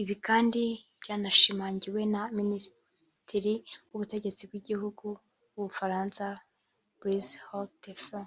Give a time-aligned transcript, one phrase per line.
[0.00, 0.62] Ibi kandi
[1.02, 3.54] byanashimangiwe na minisitiri
[3.88, 5.06] w’ubutegetsi bw’igihugu
[5.54, 6.24] w’u Bufaransa
[6.98, 8.22] Brice Hortefeux